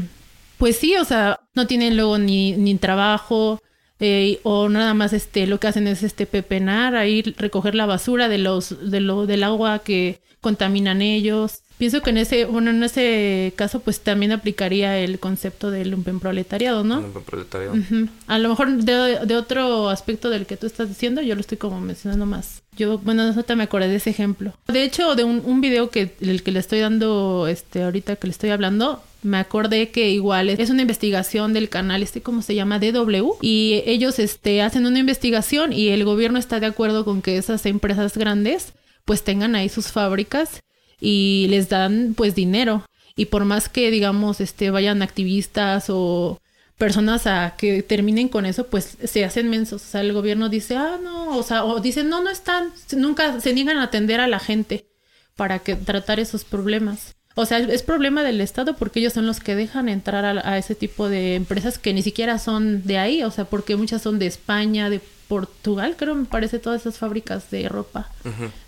pues 0.57 0.77
sí, 0.77 0.95
o 0.95 1.03
sea, 1.03 1.41
no 1.55 1.67
tienen 1.67 1.97
luego 1.97 2.17
ni, 2.17 2.53
ni 2.53 2.75
trabajo 2.75 3.61
eh, 4.05 4.41
o 4.43 4.67
nada 4.67 4.93
más 4.93 5.13
este 5.13 5.47
lo 5.47 5.61
que 5.61 5.67
hacen 5.67 5.87
es 5.87 6.03
este 6.03 6.25
pepenar, 6.25 6.93
ahí 6.93 7.21
recoger 7.37 7.73
la 7.73 7.85
basura 7.85 8.27
de 8.27 8.37
los 8.37 8.91
de 8.91 8.99
lo 8.99 9.25
del 9.25 9.43
agua 9.43 9.79
que 9.79 10.19
contaminan 10.43 11.01
ellos. 11.01 11.61
Pienso 11.79 12.01
que 12.01 12.11
en 12.11 12.17
ese 12.17 12.45
bueno, 12.45 12.69
en 12.69 12.83
ese 12.83 13.53
caso 13.55 13.79
pues 13.79 13.99
también 14.01 14.31
aplicaría 14.31 14.99
el 14.99 15.17
concepto 15.17 15.71
del 15.71 15.89
lumpenproletariado, 15.89 16.83
¿no? 16.83 16.99
El 16.99 17.05
hombre 17.05 17.23
proletariado. 17.25 17.73
Ujú. 17.73 18.09
A 18.27 18.37
lo 18.37 18.49
mejor 18.49 18.83
de, 18.83 19.25
de 19.25 19.35
otro 19.35 19.89
aspecto 19.89 20.29
del 20.29 20.45
que 20.45 20.55
tú 20.55 20.67
estás 20.67 20.87
diciendo, 20.87 21.21
yo 21.21 21.33
lo 21.33 21.41
estoy 21.41 21.57
como 21.57 21.81
mencionando 21.81 22.27
más. 22.27 22.61
Yo, 22.77 22.99
bueno, 22.99 23.23
ahorita 23.23 23.55
me 23.55 23.63
acordé 23.63 23.87
de 23.87 23.95
ese 23.95 24.11
ejemplo. 24.11 24.53
De 24.67 24.83
hecho, 24.83 25.15
de 25.15 25.23
un, 25.23 25.41
un 25.45 25.61
video 25.61 25.89
que 25.89 26.13
el 26.21 26.43
que 26.43 26.51
le 26.51 26.59
estoy 26.59 26.79
dando, 26.79 27.47
este, 27.47 27.83
ahorita 27.83 28.15
que 28.17 28.27
le 28.27 28.31
estoy 28.31 28.49
hablando, 28.51 29.01
me 29.21 29.37
acordé 29.37 29.89
que 29.89 30.09
igual 30.09 30.49
es, 30.49 30.59
es 30.59 30.69
una 30.69 30.81
investigación 30.81 31.53
del 31.53 31.69
canal, 31.69 32.03
este, 32.03 32.21
¿cómo 32.21 32.41
se 32.41 32.55
llama? 32.55 32.79
DW. 32.79 33.33
Y 33.41 33.83
ellos, 33.85 34.19
este, 34.19 34.61
hacen 34.61 34.85
una 34.85 34.99
investigación 34.99 35.71
y 35.73 35.89
el 35.89 36.03
gobierno 36.03 36.39
está 36.39 36.59
de 36.59 36.65
acuerdo 36.65 37.05
con 37.05 37.21
que 37.21 37.37
esas 37.37 37.65
empresas 37.65 38.17
grandes, 38.17 38.73
pues 39.05 39.23
tengan 39.23 39.55
ahí 39.55 39.69
sus 39.69 39.87
fábricas 39.87 40.61
y 40.99 41.47
les 41.49 41.69
dan, 41.69 42.13
pues, 42.15 42.35
dinero. 42.35 42.85
Y 43.15 43.25
por 43.25 43.45
más 43.45 43.69
que, 43.69 43.91
digamos, 43.91 44.41
este, 44.41 44.71
vayan 44.71 45.01
activistas 45.01 45.85
o 45.89 46.39
personas 46.77 47.27
a 47.27 47.55
que 47.57 47.83
terminen 47.83 48.27
con 48.29 48.45
eso, 48.45 48.67
pues 48.67 48.97
se 49.03 49.23
hacen 49.25 49.49
mensos. 49.49 49.83
O 49.83 49.85
sea, 49.85 50.01
el 50.01 50.13
gobierno 50.13 50.49
dice, 50.49 50.75
ah, 50.75 50.99
no, 51.01 51.37
o 51.37 51.43
sea, 51.43 51.63
o 51.65 51.79
dicen, 51.79 52.09
no, 52.09 52.23
no 52.23 52.29
están, 52.29 52.71
nunca 52.95 53.39
se 53.39 53.53
niegan 53.53 53.77
a 53.77 53.83
atender 53.83 54.19
a 54.19 54.27
la 54.27 54.39
gente 54.39 54.87
para 55.35 55.59
que 55.59 55.75
tratar 55.75 56.19
esos 56.19 56.43
problemas. 56.43 57.15
O 57.35 57.45
sea, 57.45 57.57
es 57.59 57.81
problema 57.81 58.23
del 58.23 58.41
Estado 58.41 58.75
porque 58.75 58.99
ellos 58.99 59.13
son 59.13 59.25
los 59.25 59.39
que 59.39 59.55
dejan 59.55 59.89
entrar 59.89 60.25
a, 60.25 60.47
a 60.47 60.57
ese 60.57 60.75
tipo 60.75 61.09
de 61.09 61.35
empresas 61.35 61.79
que 61.79 61.93
ni 61.93 62.03
siquiera 62.03 62.37
son 62.37 62.83
de 62.83 62.99
ahí, 62.99 63.23
o 63.23 63.31
sea, 63.31 63.45
porque 63.45 63.75
muchas 63.75 64.01
son 64.03 64.19
de 64.19 64.27
España, 64.27 64.89
de 64.89 65.01
Portugal, 65.33 65.95
creo, 65.97 66.13
me 66.13 66.25
parece, 66.25 66.59
todas 66.59 66.81
esas 66.81 66.99
fábricas 66.99 67.49
de 67.49 67.67
ropa, 67.67 68.07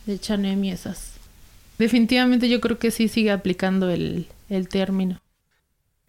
de 0.08 0.20
Chanel 0.20 0.66
y 0.66 0.72
esas. 0.72 1.12
Definitivamente 1.78 2.50
yo 2.50 2.60
creo 2.60 2.80
que 2.80 2.90
sí 2.90 3.08
sigue 3.08 3.30
aplicando 3.30 3.92
el, 3.92 4.28
el 4.50 4.68
término. 4.68 5.22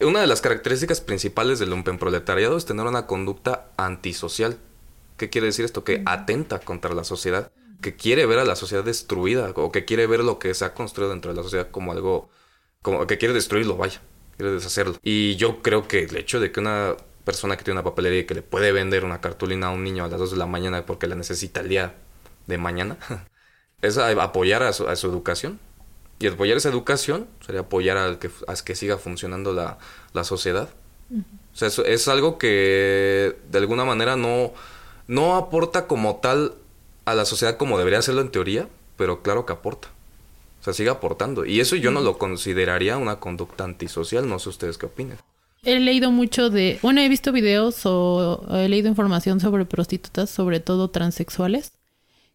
Una 0.00 0.22
de 0.22 0.26
las 0.26 0.40
características 0.40 1.02
principales 1.02 1.58
del 1.58 1.68
lumpenproletariado 1.68 2.56
es 2.56 2.64
tener 2.64 2.86
una 2.86 3.06
conducta 3.06 3.68
antisocial. 3.76 4.56
¿Qué 5.18 5.28
quiere 5.28 5.48
decir 5.48 5.66
esto? 5.66 5.84
Que 5.84 6.02
atenta 6.06 6.58
contra 6.58 6.94
la 6.94 7.04
sociedad, 7.04 7.52
que 7.82 7.94
quiere 7.94 8.24
ver 8.24 8.38
a 8.38 8.46
la 8.46 8.56
sociedad 8.56 8.82
destruida 8.82 9.52
o 9.56 9.70
que 9.70 9.84
quiere 9.84 10.06
ver 10.06 10.24
lo 10.24 10.38
que 10.38 10.54
se 10.54 10.64
ha 10.64 10.72
construido 10.72 11.10
dentro 11.10 11.32
de 11.32 11.36
la 11.36 11.42
sociedad 11.42 11.70
como 11.70 11.92
algo, 11.92 12.30
como 12.80 13.06
que 13.06 13.18
quiere 13.18 13.34
destruirlo, 13.34 13.76
vaya, 13.76 14.00
quiere 14.38 14.52
deshacerlo. 14.52 14.96
Y 15.02 15.36
yo 15.36 15.60
creo 15.60 15.86
que 15.86 16.04
el 16.04 16.16
hecho 16.16 16.40
de 16.40 16.50
que 16.50 16.60
una 16.60 16.96
persona 17.26 17.56
que 17.58 17.64
tiene 17.64 17.80
una 17.80 17.84
papelería 17.84 18.20
y 18.20 18.26
que 18.26 18.34
le 18.36 18.42
puede 18.42 18.72
vender 18.72 19.04
una 19.04 19.20
cartulina 19.20 19.66
a 19.66 19.70
un 19.70 19.84
niño 19.84 20.04
a 20.04 20.08
las 20.08 20.20
2 20.20 20.30
de 20.30 20.36
la 20.38 20.46
mañana 20.46 20.86
porque 20.86 21.08
la 21.08 21.16
necesita 21.16 21.60
el 21.60 21.68
día 21.68 21.94
de 22.46 22.56
mañana, 22.56 22.98
es 23.82 23.98
apoyar 23.98 24.62
a 24.62 24.72
su, 24.72 24.88
a 24.88 24.96
su 24.96 25.08
educación. 25.08 25.60
Y 26.18 26.28
apoyar 26.28 26.56
esa 26.56 26.70
educación 26.70 27.26
sería 27.44 27.62
apoyar 27.62 27.98
al 27.98 28.18
que, 28.18 28.30
a 28.48 28.54
que 28.54 28.74
siga 28.74 28.96
funcionando 28.96 29.52
la, 29.52 29.78
la 30.14 30.24
sociedad. 30.24 30.70
O 31.54 31.58
sea, 31.58 31.68
eso 31.68 31.84
es 31.84 32.08
algo 32.08 32.38
que 32.38 33.36
de 33.50 33.58
alguna 33.58 33.84
manera 33.84 34.16
no, 34.16 34.52
no 35.08 35.36
aporta 35.36 35.86
como 35.86 36.16
tal 36.16 36.54
a 37.04 37.14
la 37.14 37.24
sociedad 37.24 37.56
como 37.58 37.78
debería 37.78 37.98
hacerlo 37.98 38.22
en 38.22 38.30
teoría, 38.30 38.68
pero 38.96 39.22
claro 39.22 39.46
que 39.46 39.52
aporta. 39.52 39.88
O 40.60 40.64
sea, 40.64 40.72
sigue 40.72 40.90
aportando. 40.90 41.44
Y 41.44 41.60
eso 41.60 41.76
yo 41.76 41.90
no 41.90 42.00
lo 42.00 42.18
consideraría 42.18 42.96
una 42.98 43.20
conducta 43.20 43.64
antisocial. 43.64 44.28
No 44.28 44.38
sé 44.38 44.48
ustedes 44.48 44.78
qué 44.78 44.86
opinan. 44.86 45.18
He 45.66 45.80
leído 45.80 46.12
mucho 46.12 46.48
de, 46.48 46.78
bueno, 46.80 47.00
he 47.00 47.08
visto 47.08 47.32
videos 47.32 47.84
o 47.86 48.46
he 48.56 48.68
leído 48.68 48.88
información 48.88 49.40
sobre 49.40 49.64
prostitutas, 49.64 50.30
sobre 50.30 50.60
todo 50.60 50.90
transexuales, 50.90 51.72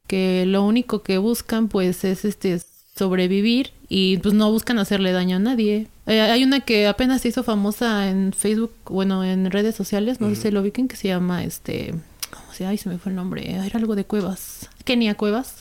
que 0.05 0.45
lo 0.45 0.63
único 0.63 1.01
que 1.01 1.17
buscan 1.17 1.69
pues 1.69 2.03
es 2.03 2.25
este 2.25 2.61
sobrevivir 2.93 3.71
y 3.88 4.17
pues 4.17 4.33
no 4.33 4.51
buscan 4.51 4.79
hacerle 4.79 5.13
daño 5.13 5.38
a 5.38 5.39
nadie. 5.39 5.88
Eh, 6.07 6.19
hay 6.19 6.43
una 6.43 6.59
que 6.59 6.88
apenas 6.88 7.21
se 7.21 7.29
hizo 7.29 7.41
famosa 7.43 8.09
en 8.09 8.33
Facebook, 8.33 8.73
bueno, 8.83 9.23
en 9.23 9.50
redes 9.50 9.75
sociales, 9.75 10.19
no 10.19 10.27
sé 10.27 10.35
si 10.35 10.51
lo 10.51 10.59
ubiquen, 10.59 10.89
que 10.89 10.97
se 10.97 11.07
llama 11.07 11.45
este, 11.45 11.95
¿cómo 12.31 12.51
se? 12.51 12.65
Ay, 12.65 12.77
se 12.77 12.89
me 12.89 12.97
fue 12.97 13.11
el 13.11 13.15
nombre, 13.15 13.50
era 13.50 13.77
algo 13.77 13.95
de 13.95 14.03
Cuevas, 14.03 14.69
Kenia 14.83 15.15
Cuevas 15.15 15.59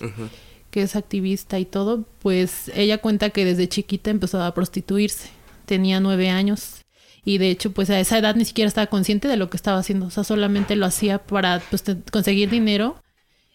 que 0.72 0.82
es 0.82 0.96
activista 0.96 1.58
y 1.60 1.64
todo, 1.64 2.04
pues 2.20 2.70
ella 2.74 2.98
cuenta 2.98 3.30
que 3.30 3.44
desde 3.44 3.68
chiquita 3.68 4.10
empezó 4.10 4.42
a 4.42 4.54
prostituirse. 4.54 5.28
Tenía 5.66 6.00
nueve 6.00 6.30
años 6.30 6.79
y 7.24 7.38
de 7.38 7.50
hecho 7.50 7.72
pues 7.72 7.90
a 7.90 8.00
esa 8.00 8.18
edad 8.18 8.34
ni 8.34 8.44
siquiera 8.44 8.68
estaba 8.68 8.86
consciente 8.88 9.28
de 9.28 9.36
lo 9.36 9.50
que 9.50 9.56
estaba 9.56 9.78
haciendo. 9.78 10.06
O 10.06 10.10
sea, 10.10 10.24
solamente 10.24 10.76
lo 10.76 10.86
hacía 10.86 11.18
para 11.18 11.60
pues 11.70 11.84
conseguir 12.10 12.50
dinero 12.50 12.96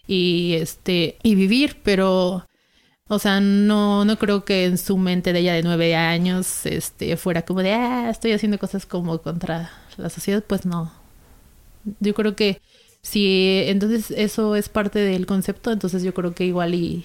y 0.06 0.54
este 0.54 1.18
y 1.22 1.34
vivir, 1.34 1.78
pero 1.82 2.46
o 3.08 3.18
sea, 3.18 3.40
no, 3.40 4.04
no 4.04 4.18
creo 4.18 4.44
que 4.44 4.64
en 4.66 4.78
su 4.78 4.98
mente 4.98 5.32
de 5.32 5.40
ella 5.40 5.54
de 5.54 5.62
nueve 5.62 5.94
años 5.94 6.66
este, 6.66 7.16
fuera 7.16 7.42
como 7.42 7.62
de, 7.62 7.72
ah, 7.72 8.10
estoy 8.10 8.32
haciendo 8.32 8.58
cosas 8.58 8.84
como 8.86 9.18
contra 9.22 9.70
la 9.96 10.10
sociedad, 10.10 10.42
pues 10.44 10.66
no. 10.66 10.92
Yo 12.00 12.14
creo 12.14 12.34
que 12.36 12.60
si 13.02 13.62
entonces 13.66 14.10
eso 14.10 14.56
es 14.56 14.68
parte 14.68 14.98
del 14.98 15.26
concepto, 15.26 15.70
entonces 15.72 16.02
yo 16.02 16.14
creo 16.14 16.34
que 16.34 16.44
igual 16.46 16.74
y 16.74 17.04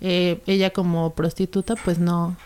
eh, 0.00 0.40
ella 0.46 0.70
como 0.70 1.14
prostituta, 1.14 1.74
pues 1.76 1.98
no, 1.98 2.36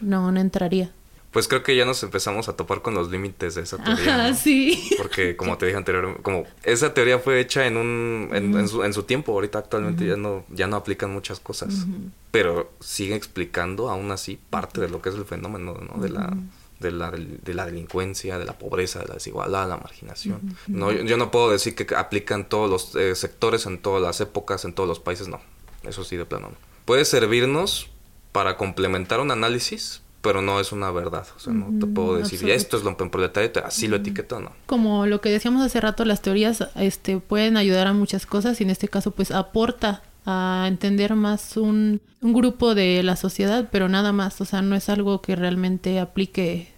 no 0.00 0.34
entraría 0.36 0.90
pues 1.30 1.46
creo 1.46 1.62
que 1.62 1.76
ya 1.76 1.84
nos 1.84 2.02
empezamos 2.02 2.48
a 2.48 2.56
topar 2.56 2.82
con 2.82 2.94
los 2.94 3.10
límites 3.10 3.54
de 3.54 3.62
esa 3.62 3.76
teoría. 3.76 4.26
Ajá, 4.26 4.34
sí. 4.34 4.90
Porque 4.98 5.36
como 5.36 5.56
te 5.58 5.66
dije 5.66 5.78
anteriormente, 5.78 6.22
como 6.22 6.44
esa 6.64 6.92
teoría 6.92 7.18
fue 7.18 7.40
hecha 7.40 7.66
en 7.66 7.76
un 7.76 8.30
en, 8.32 8.68
su, 8.68 8.82
en 8.82 8.92
su, 8.92 9.04
tiempo, 9.04 9.32
ahorita 9.32 9.58
actualmente 9.58 10.06
ya 10.06 10.16
no 10.16 10.44
ya 10.48 10.66
no 10.66 10.76
aplican 10.76 11.12
muchas 11.12 11.38
cosas, 11.38 11.86
pero 12.30 12.72
sigue 12.80 13.14
explicando 13.14 13.90
aún 13.90 14.10
así 14.10 14.40
parte 14.50 14.80
de 14.80 14.88
lo 14.88 15.00
que 15.02 15.10
es 15.10 15.14
el 15.14 15.24
fenómeno, 15.24 15.74
¿no? 15.74 16.02
De 16.02 16.08
la 16.08 16.36
de 16.80 16.90
la, 16.90 17.10
de 17.10 17.54
la 17.54 17.66
delincuencia, 17.66 18.38
de 18.38 18.46
la 18.46 18.58
pobreza, 18.58 19.00
de 19.00 19.08
la 19.08 19.14
desigualdad, 19.14 19.68
la 19.68 19.76
marginación. 19.76 20.56
No, 20.66 20.90
yo, 20.90 21.16
no 21.18 21.30
puedo 21.30 21.50
decir 21.50 21.74
que 21.74 21.94
aplican 21.94 22.48
todos 22.48 22.70
los 22.70 22.96
eh, 22.96 23.14
sectores 23.14 23.66
en 23.66 23.78
todas 23.78 24.02
las 24.02 24.20
épocas, 24.20 24.64
en 24.64 24.72
todos 24.72 24.88
los 24.88 24.98
países, 24.98 25.28
no. 25.28 25.40
Eso 25.82 26.04
sí, 26.04 26.16
de 26.16 26.24
plano 26.24 26.48
no. 26.48 26.56
Puede 26.86 27.04
servirnos 27.04 27.90
para 28.32 28.56
complementar 28.56 29.20
un 29.20 29.30
análisis, 29.30 30.02
pero 30.22 30.42
no 30.42 30.60
es 30.60 30.72
una 30.72 30.90
verdad. 30.90 31.26
O 31.36 31.38
sea, 31.38 31.52
no 31.52 31.78
te 31.78 31.86
puedo 31.86 32.16
decir, 32.16 32.42
y 32.46 32.50
esto 32.50 32.76
es 32.76 32.82
lo 32.82 32.96
proletario, 32.96 33.50
así 33.64 33.88
lo 33.88 33.96
etiqueto, 33.96 34.40
¿no? 34.40 34.52
Como 34.66 35.06
lo 35.06 35.20
que 35.20 35.30
decíamos 35.30 35.64
hace 35.64 35.80
rato, 35.80 36.04
las 36.04 36.20
teorías 36.20 36.68
este, 36.76 37.18
pueden 37.18 37.56
ayudar 37.56 37.86
a 37.86 37.92
muchas 37.92 38.26
cosas 38.26 38.60
y 38.60 38.64
en 38.64 38.70
este 38.70 38.88
caso, 38.88 39.12
pues 39.12 39.30
aporta 39.30 40.02
a 40.26 40.66
entender 40.68 41.14
más 41.14 41.56
un, 41.56 42.02
un 42.20 42.32
grupo 42.34 42.74
de 42.74 43.02
la 43.02 43.16
sociedad, 43.16 43.68
pero 43.72 43.88
nada 43.88 44.12
más. 44.12 44.40
O 44.40 44.44
sea, 44.44 44.62
no 44.62 44.76
es 44.76 44.88
algo 44.88 45.22
que 45.22 45.36
realmente 45.36 45.98
aplique 46.00 46.68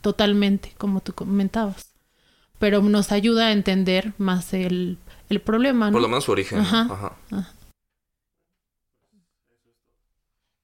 totalmente, 0.00 0.72
como 0.78 1.00
tú 1.00 1.12
comentabas. 1.12 1.86
Pero 2.58 2.80
nos 2.82 3.10
ayuda 3.10 3.48
a 3.48 3.52
entender 3.52 4.12
más 4.18 4.54
el, 4.54 4.98
el 5.28 5.40
problema, 5.40 5.86
¿no? 5.86 5.92
Por 5.92 6.02
lo 6.02 6.08
menos 6.08 6.24
su 6.24 6.32
origen. 6.32 6.60
Ajá. 6.60 7.16